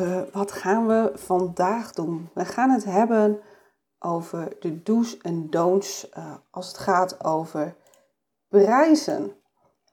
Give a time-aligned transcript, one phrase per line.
[0.00, 2.30] Uh, wat gaan we vandaag doen?
[2.32, 3.40] We gaan het hebben
[3.98, 7.76] over de do's en don'ts uh, als het gaat over
[8.48, 9.32] prijzen.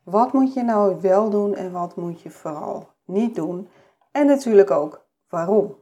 [0.03, 3.69] Wat moet je nou wel doen en wat moet je vooral niet doen?
[4.11, 5.77] En natuurlijk ook waarom.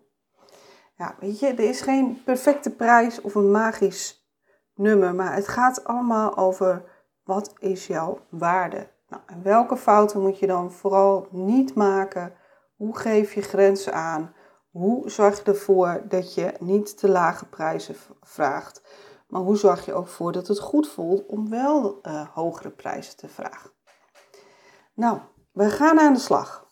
[0.98, 4.28] Ja, weet je, er is geen perfecte prijs of een magisch
[4.76, 6.84] nummer, maar het gaat allemaal over
[7.24, 8.88] wat is jouw waarde.
[9.10, 12.34] Nou, en welke fouten moet je dan vooral niet maken?
[12.80, 14.34] Hoe geef je grenzen aan?
[14.72, 18.82] Hoe zorg je ervoor dat je niet te lage prijzen vraagt?
[19.28, 23.18] Maar hoe zorg je ook voor dat het goed voelt om wel uh, hogere prijzen
[23.18, 23.72] te vragen?
[24.94, 25.20] Nou,
[25.52, 26.68] we gaan aan de slag.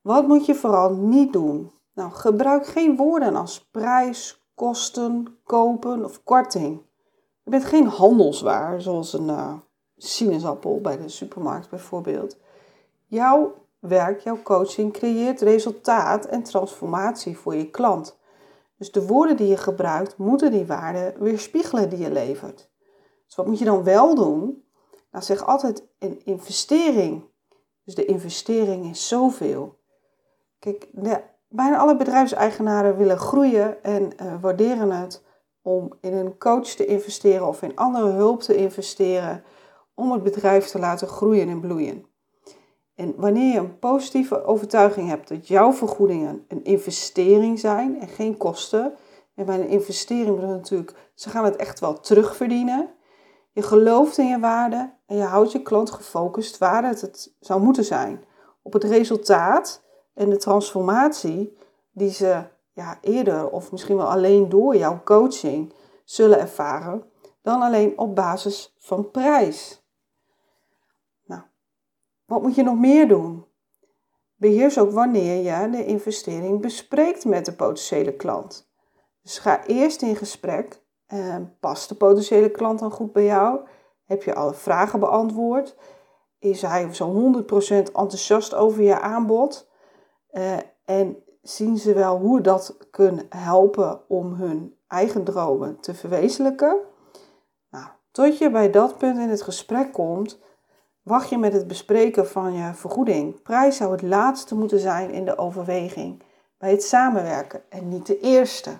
[0.00, 1.72] Wat moet je vooral niet doen?
[1.94, 6.82] Nou, gebruik geen woorden als prijs, kosten, kopen of korting.
[7.42, 9.54] Je bent geen handelswaar, zoals een uh,
[9.96, 12.36] sinaasappel bij de supermarkt bijvoorbeeld.
[13.06, 18.18] Jouw werk, jouw coaching creëert resultaat en transformatie voor je klant.
[18.78, 22.70] Dus de woorden die je gebruikt moeten die waarde weerspiegelen die je levert.
[23.26, 24.64] Dus wat moet je dan wel doen?
[25.10, 27.24] Nou, zeg altijd een investering.
[27.84, 29.78] Dus de investering is zoveel.
[30.58, 30.88] Kijk,
[31.48, 35.24] bijna alle bedrijfseigenaren willen groeien en uh, waarderen het
[35.62, 39.44] om in een coach te investeren of in andere hulp te investeren
[39.94, 42.06] om het bedrijf te laten groeien en bloeien.
[42.96, 48.36] En wanneer je een positieve overtuiging hebt dat jouw vergoedingen een investering zijn en geen
[48.36, 48.94] kosten.
[49.34, 52.88] En bij een investering bedoel natuurlijk, ze gaan het echt wel terugverdienen.
[53.52, 57.60] Je gelooft in je waarde en je houdt je klant gefocust waar het, het zou
[57.60, 58.24] moeten zijn.
[58.62, 59.82] Op het resultaat
[60.14, 61.56] en de transformatie
[61.92, 62.42] die ze
[62.72, 65.72] ja, eerder of misschien wel alleen door jouw coaching
[66.04, 67.02] zullen ervaren,
[67.42, 69.85] dan alleen op basis van prijs.
[72.26, 73.44] Wat moet je nog meer doen?
[74.36, 78.70] Beheers ook wanneer je de investering bespreekt met de potentiële klant.
[79.22, 80.84] Dus ga eerst in gesprek.
[81.60, 83.60] past de potentiële klant dan goed bij jou?
[84.04, 85.76] Heb je alle vragen beantwoord?
[86.38, 89.70] Is hij zo'n 100% enthousiast over je aanbod?
[90.32, 96.76] Uh, en zien ze wel hoe dat kunnen helpen om hun eigen dromen te verwezenlijken?
[97.70, 100.40] Nou, tot je bij dat punt in het gesprek komt,
[101.06, 103.42] Wacht je met het bespreken van je vergoeding?
[103.42, 106.22] Prijs zou het laatste moeten zijn in de overweging
[106.58, 108.76] bij het samenwerken en niet de eerste.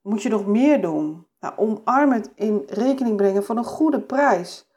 [0.00, 1.26] Moet je nog meer doen?
[1.40, 4.70] Nou, omarm het in rekening brengen van een goede prijs.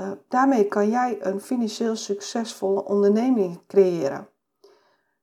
[0.00, 4.28] Uh, daarmee kan jij een financieel succesvolle onderneming creëren.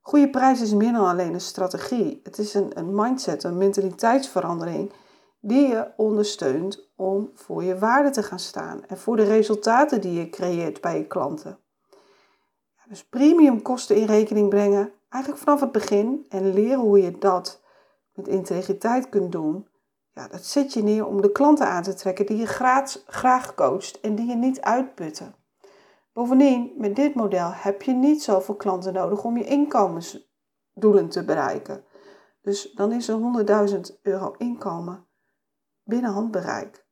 [0.00, 2.20] Goede prijs is meer dan alleen een strategie.
[2.22, 4.92] Het is een, een mindset, een mentaliteitsverandering
[5.44, 10.12] die je ondersteunt om voor je waarde te gaan staan en voor de resultaten die
[10.12, 11.58] je creëert bij je klanten.
[12.88, 17.62] Dus premium kosten in rekening brengen, eigenlijk vanaf het begin en leren hoe je dat
[18.14, 19.68] met integriteit kunt doen.
[20.14, 23.54] Ja, dat zet je neer om de klanten aan te trekken die je graag, graag
[23.54, 25.34] coacht en die je niet uitputten.
[26.12, 31.84] Bovendien, met dit model heb je niet zoveel klanten nodig om je inkomensdoelen te bereiken.
[32.42, 33.18] Dus dan is er
[33.70, 35.06] 100.000 euro inkomen
[35.84, 36.86] binnen handbereik.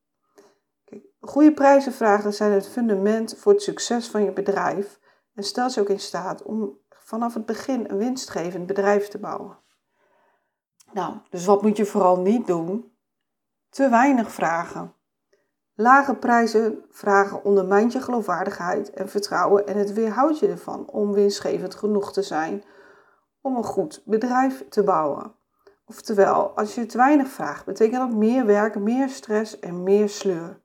[0.85, 5.01] Kijk, goede prijzen vragen zijn het fundament voor het succes van je bedrijf
[5.35, 9.59] en stelt je ook in staat om vanaf het begin een winstgevend bedrijf te bouwen.
[10.93, 12.93] Nou, dus wat moet je vooral niet doen?
[13.69, 14.95] Te weinig vragen.
[15.75, 21.75] Lage prijzen vragen ondermijnt je geloofwaardigheid en vertrouwen en het weerhoudt je ervan om winstgevend
[21.75, 22.65] genoeg te zijn
[23.41, 25.35] om een goed bedrijf te bouwen.
[25.91, 30.61] Oftewel, als je te weinig vraagt, betekent dat meer werk, meer stress en meer sleur.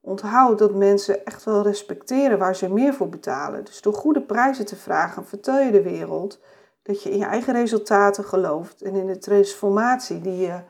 [0.00, 3.64] Onthoud dat mensen echt wel respecteren waar ze meer voor betalen.
[3.64, 6.40] Dus door goede prijzen te vragen, vertel je de wereld
[6.82, 10.60] dat je in je eigen resultaten gelooft en in de transformatie die je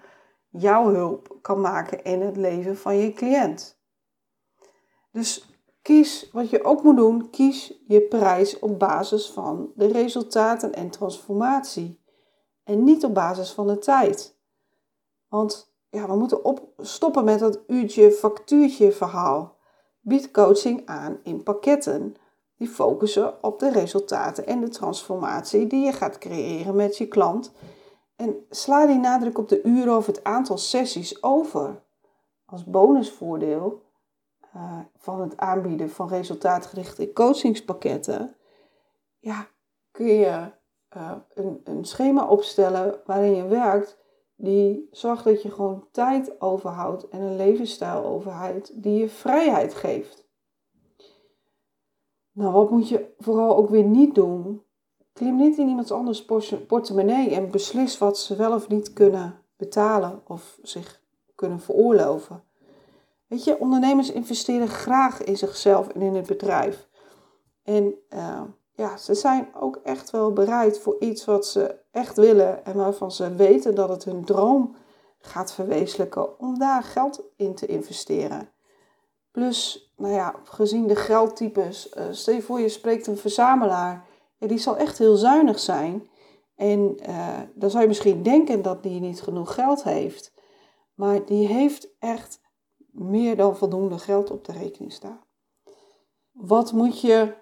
[0.49, 3.81] jouw hulp kan maken in het leven van je cliënt.
[5.13, 10.73] Dus kies wat je ook moet doen, kies je prijs op basis van de resultaten
[10.73, 12.05] en transformatie
[12.67, 14.37] en niet op basis van de tijd.
[15.29, 19.57] Want ja, we moeten op, stoppen met dat uurtje factuurtje verhaal.
[20.01, 22.17] Bied coaching aan in pakketten
[22.57, 27.53] die focussen op de resultaten en de transformatie die je gaat creëren met je klant.
[28.17, 31.83] En sla die nadruk op de uren of het aantal sessies over.
[32.45, 33.83] Als bonusvoordeel
[34.57, 38.37] uh, van het aanbieden van resultaatgerichte coachingspakketten,
[39.19, 39.47] ja,
[39.91, 40.51] kun je
[40.97, 43.99] uh, een, een schema opstellen waarin je werkt
[44.37, 50.25] die zorgt dat je gewoon tijd overhoudt en een levensstijl overhoudt die je vrijheid geeft.
[52.33, 54.63] Nou, wat moet je vooral ook weer niet doen?
[55.13, 56.25] Klim niet in iemands anders
[56.67, 61.03] portemonnee en beslis wat ze wel of niet kunnen betalen of zich
[61.35, 62.45] kunnen veroorloven.
[63.27, 66.89] Weet je, ondernemers investeren graag in zichzelf en in het bedrijf.
[67.63, 68.43] En uh,
[68.77, 73.13] ja, ze zijn ook echt wel bereid voor iets wat ze echt willen en waarvan
[73.13, 74.77] ze weten dat het hun droom
[75.19, 78.51] gaat verwezenlijken om daar geld in te investeren.
[79.31, 81.95] Plus, nou ja, gezien de geldtypes,
[82.29, 84.07] uh, voor je spreekt een verzamelaar,
[84.39, 86.09] ja, die zal echt heel zuinig zijn.
[86.57, 90.33] En uh, dan zou je misschien denken dat die niet genoeg geld heeft.
[90.95, 92.41] Maar die heeft echt
[92.91, 95.21] meer dan voldoende geld op de rekening staan.
[96.33, 97.35] Wat moet je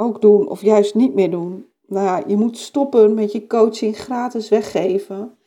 [0.00, 1.68] ook doen of juist niet meer doen?
[1.86, 5.38] Nou ja, je moet stoppen met je coaching gratis weggeven.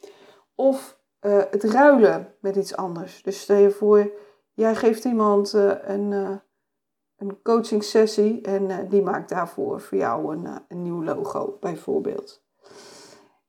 [0.55, 3.23] Of uh, het ruilen met iets anders.
[3.23, 4.11] Dus stel je voor,
[4.53, 6.29] jij geeft iemand uh, een, uh,
[7.17, 12.43] een coaching sessie en die maakt daarvoor voor jou een, een nieuw logo bijvoorbeeld.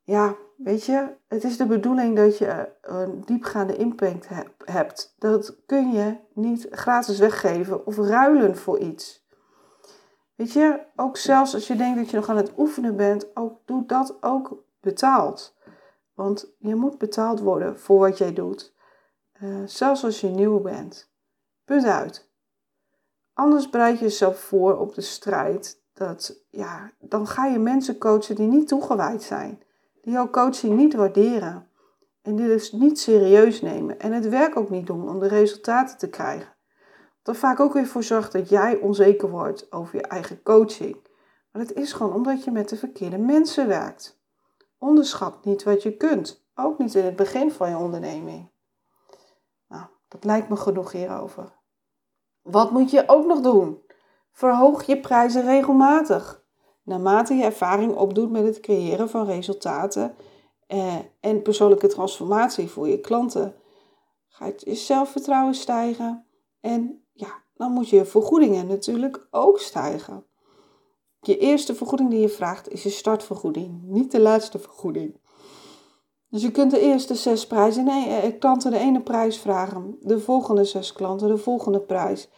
[0.02, 4.28] Ja, weet je, het is de bedoeling dat je een diepgaande impact
[4.64, 5.14] hebt.
[5.18, 9.23] Dat kun je niet gratis weggeven of ruilen voor iets.
[10.34, 13.60] Weet je, ook zelfs als je denkt dat je nog aan het oefenen bent, ook,
[13.64, 15.56] doe dat ook betaald.
[16.14, 18.74] Want je moet betaald worden voor wat jij doet.
[19.42, 21.12] Uh, zelfs als je nieuw bent.
[21.64, 22.28] Punt uit.
[23.32, 25.82] Anders bereid je jezelf voor op de strijd.
[25.92, 29.62] Dat, ja, dan ga je mensen coachen die niet toegewijd zijn.
[30.02, 31.68] Die jouw coaching niet waarderen.
[32.22, 34.00] En die dus niet serieus nemen.
[34.00, 36.53] En het werk ook niet doen om de resultaten te krijgen
[37.28, 40.96] er vaak ook weer voor zorgt dat jij onzeker wordt over je eigen coaching.
[41.52, 44.22] Maar het is gewoon omdat je met de verkeerde mensen werkt.
[44.78, 48.50] Onderschat niet wat je kunt, ook niet in het begin van je onderneming.
[49.68, 51.52] Nou, dat lijkt me genoeg hierover.
[52.42, 53.82] Wat moet je ook nog doen?
[54.30, 56.42] Verhoog je prijzen regelmatig.
[56.82, 60.14] Naarmate je ervaring opdoet met het creëren van resultaten
[60.66, 63.56] eh, en persoonlijke transformatie voor je klanten,
[64.28, 66.26] gaat je zelfvertrouwen stijgen
[66.60, 70.24] en ja, dan moet je vergoedingen natuurlijk ook stijgen.
[71.20, 75.20] Je eerste vergoeding die je vraagt is je startvergoeding, niet de laatste vergoeding.
[76.28, 80.20] Dus je kunt de eerste zes prijzen, nee, eh, klanten de ene prijs vragen, de
[80.20, 82.30] volgende zes klanten de volgende prijs,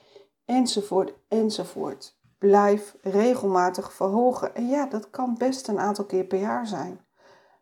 [0.44, 2.18] enzovoort, enzovoort.
[2.38, 4.54] Blijf regelmatig verhogen.
[4.54, 7.00] En ja, dat kan best een aantal keer per jaar zijn.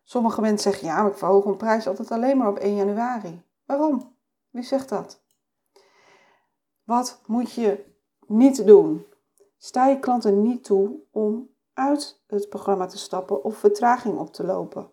[0.03, 3.43] Sommige mensen zeggen, ja, maar ik verhoog een prijs altijd alleen maar op 1 januari.
[3.65, 4.15] Waarom?
[4.49, 5.24] Wie zegt dat?
[6.85, 7.85] Wat moet je
[8.27, 9.05] niet doen?
[9.57, 14.45] Sta je klanten niet toe om uit het programma te stappen of vertraging op te
[14.45, 14.91] lopen.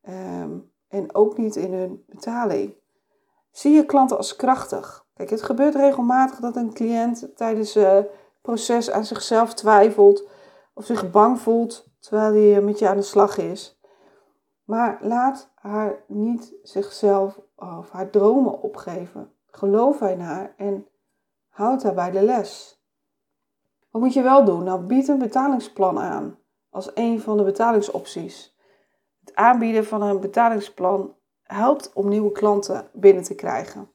[0.00, 2.74] Ehm, en ook niet in hun betaling.
[3.50, 5.06] Zie je klanten als krachtig.
[5.14, 8.10] Kijk, het gebeurt regelmatig dat een cliënt tijdens het
[8.42, 10.28] proces aan zichzelf twijfelt
[10.74, 13.80] of zich bang voelt terwijl hij met je aan de slag is.
[14.64, 19.32] Maar laat haar niet zichzelf of haar dromen opgeven.
[19.46, 20.86] Geloof in haar en
[21.58, 22.82] Houd daarbij de les.
[23.90, 24.64] Wat moet je wel doen?
[24.64, 26.38] Nou, bied een betalingsplan aan
[26.70, 28.56] als een van de betalingsopties.
[29.20, 33.92] Het aanbieden van een betalingsplan helpt om nieuwe klanten binnen te krijgen.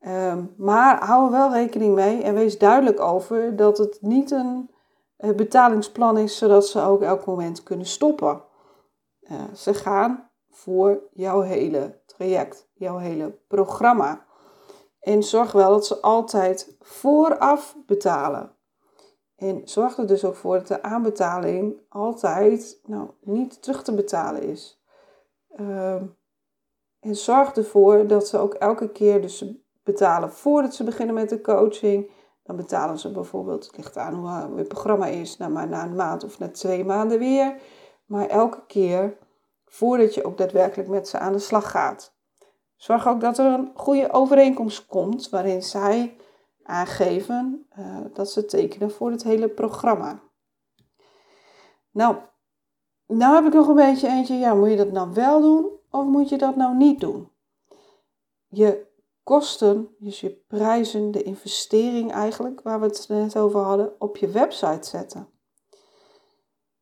[0.00, 4.70] Um, maar hou er wel rekening mee en wees duidelijk over dat het niet een
[5.18, 8.42] uh, betalingsplan is zodat ze ook elk moment kunnen stoppen.
[9.20, 14.28] Uh, ze gaan voor jouw hele traject, jouw hele programma.
[15.00, 18.54] En zorg wel dat ze altijd vooraf betalen.
[19.36, 24.42] En zorg er dus ook voor dat de aanbetaling altijd nou, niet terug te betalen
[24.42, 24.82] is.
[25.56, 26.04] Ehm,
[27.00, 29.44] en zorg ervoor dat ze ook elke keer dus
[29.82, 32.10] betalen voordat ze beginnen met de coaching.
[32.42, 35.94] Dan betalen ze bijvoorbeeld, het ligt aan hoe het programma is, nou, maar na een
[35.94, 37.60] maand of na twee maanden weer.
[38.06, 39.16] Maar elke keer
[39.64, 42.18] voordat je ook daadwerkelijk met ze aan de slag gaat.
[42.80, 46.16] Zorg ook dat er een goede overeenkomst komt waarin zij
[46.62, 50.22] aangeven uh, dat ze tekenen voor het hele programma.
[51.90, 52.16] Nou,
[53.06, 54.34] nou heb ik nog een beetje eentje.
[54.34, 57.30] Ja, moet je dat nou wel doen of moet je dat nou niet doen?
[58.48, 58.86] Je
[59.22, 64.28] kosten, dus je prijzen, de investering eigenlijk, waar we het net over hadden, op je
[64.28, 65.28] website zetten.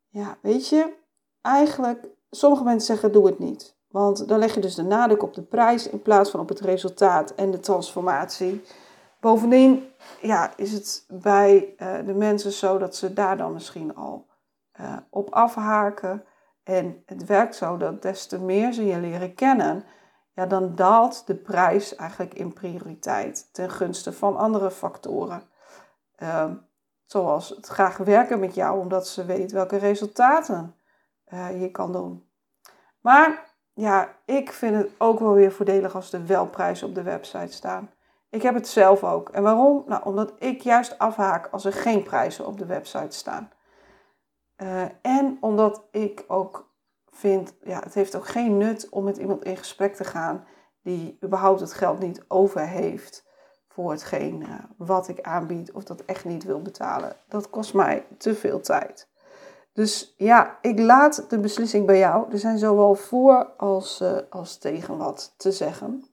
[0.08, 0.96] Ja, weet je,
[1.40, 3.77] eigenlijk, sommige mensen zeggen doe het niet.
[3.98, 6.60] Want dan leg je dus de nadruk op de prijs in plaats van op het
[6.60, 8.64] resultaat en de transformatie.
[9.20, 9.90] Bovendien
[10.20, 14.26] ja, is het bij uh, de mensen zo dat ze daar dan misschien al
[14.80, 16.24] uh, op afhaken.
[16.62, 19.84] En het werkt zo dat des te meer ze je leren kennen,
[20.34, 25.42] ja, dan daalt de prijs eigenlijk in prioriteit ten gunste van andere factoren.
[26.18, 26.50] Uh,
[27.04, 30.74] zoals het graag werken met jou, omdat ze weet welke resultaten
[31.32, 32.26] uh, je kan doen.
[33.00, 33.47] Maar
[33.78, 37.52] ja, ik vind het ook wel weer voordelig als er wel prijzen op de website
[37.52, 37.90] staan.
[38.30, 39.28] Ik heb het zelf ook.
[39.28, 39.84] En waarom?
[39.86, 43.50] Nou, omdat ik juist afhaak als er geen prijzen op de website staan.
[44.56, 46.72] Uh, en omdat ik ook
[47.10, 50.44] vind, ja, het heeft ook geen nut om met iemand in gesprek te gaan
[50.82, 53.26] die überhaupt het geld niet over heeft
[53.68, 57.16] voor hetgeen uh, wat ik aanbied of dat echt niet wil betalen.
[57.28, 59.08] Dat kost mij te veel tijd.
[59.78, 62.32] Dus ja, ik laat de beslissing bij jou.
[62.32, 66.04] Er zijn zowel voor als, uh, als tegen wat te zeggen.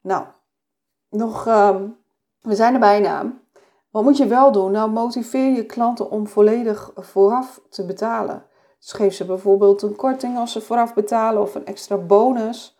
[0.00, 0.26] Nou,
[1.08, 1.98] nog, um,
[2.40, 3.32] we zijn er bijna.
[3.90, 4.70] Wat moet je wel doen?
[4.70, 8.46] Nou, motiveer je klanten om volledig vooraf te betalen.
[8.78, 12.76] Dus geef ze bijvoorbeeld een korting als ze vooraf betalen of een extra bonus.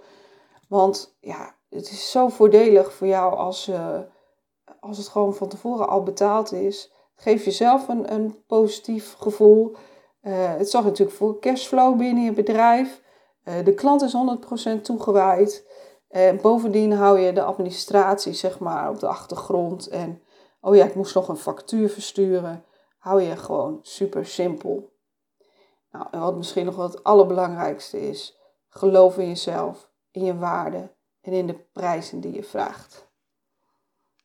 [0.69, 3.99] Want ja, het is zo voordelig voor jou als, uh,
[4.81, 6.93] als het gewoon van tevoren al betaald is.
[7.23, 9.77] Geef jezelf een, een positief gevoel.
[10.23, 13.03] Uh, het zorgt natuurlijk voor cashflow binnen je bedrijf.
[13.45, 14.17] Uh, de klant is
[14.79, 15.67] 100% toegewijd.
[16.09, 19.89] En bovendien hou je de administratie zeg maar op de achtergrond.
[19.89, 20.23] En
[20.61, 22.65] oh ja, ik moest nog een factuur versturen.
[22.99, 24.93] Hou je gewoon super simpel.
[25.93, 28.39] Nou, en wat misschien nog wel het allerbelangrijkste is,
[28.69, 33.11] geloof in jezelf, in je waarde en in de prijzen die je vraagt.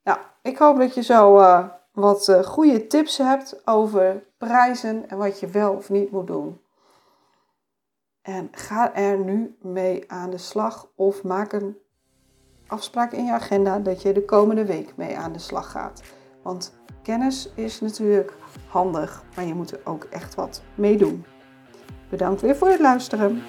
[0.03, 1.67] Nou, ik hoop dat je zo uh,
[1.99, 6.61] wat uh, goede tips hebt over prijzen en wat je wel of niet moet doen.
[8.21, 11.77] En ga er nu mee aan de slag of maak een
[12.67, 16.01] afspraak in je agenda dat je de komende week mee aan de slag gaat.
[16.43, 16.73] Want
[17.03, 18.33] kennis is natuurlijk
[18.69, 21.25] handig, maar je moet er ook echt wat mee doen.
[22.09, 23.43] Bedankt weer voor het luisteren.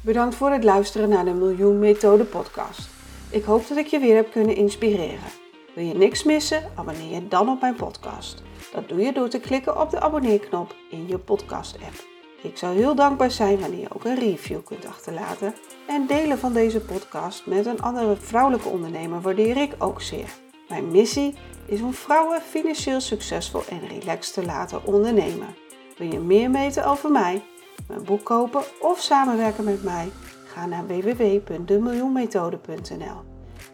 [0.00, 2.88] Bedankt voor het luisteren naar de Miljoen Methode podcast.
[3.30, 5.48] Ik hoop dat ik je weer heb kunnen inspireren.
[5.74, 6.70] Wil je niks missen?
[6.74, 8.42] Abonneer je dan op mijn podcast.
[8.72, 12.08] Dat doe je door te klikken op de abonneerknop in je podcast app.
[12.42, 15.54] Ik zou heel dankbaar zijn wanneer je ook een review kunt achterlaten
[15.86, 20.34] en delen van deze podcast met een andere vrouwelijke ondernemer waardeer ik ook zeer.
[20.68, 21.34] Mijn missie
[21.66, 25.54] is om vrouwen financieel succesvol en relaxed te laten ondernemen.
[25.96, 27.42] Wil je meer weten over mij,
[27.88, 30.10] mijn boek kopen of samenwerken met mij?
[30.46, 33.29] Ga naar www.demiljoenmethode.nl.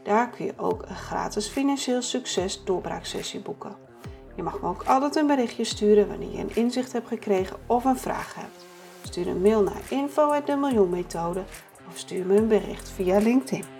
[0.06, 3.76] Daar kun je ook een gratis financieel succes doorbraaksessie boeken.
[4.36, 7.84] Je mag me ook altijd een berichtje sturen wanneer je een inzicht hebt gekregen of
[7.84, 8.66] een vraag hebt.
[9.02, 11.42] Stuur een mail naar info.demiljoenmethode
[11.88, 13.75] of stuur me een bericht via LinkedIn.